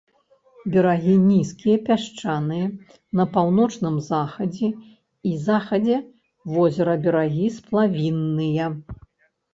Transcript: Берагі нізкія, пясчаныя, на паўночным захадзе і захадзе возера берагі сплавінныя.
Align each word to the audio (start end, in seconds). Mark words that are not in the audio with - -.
Берагі 0.75 1.11
нізкія, 1.31 1.75
пясчаныя, 1.89 2.65
на 3.19 3.27
паўночным 3.35 4.01
захадзе 4.09 4.69
і 5.33 5.37
захадзе 5.49 5.97
возера 6.55 6.93
берагі 7.05 7.47
сплавінныя. 7.59 8.65